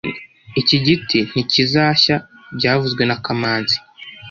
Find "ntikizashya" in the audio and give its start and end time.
1.29-2.15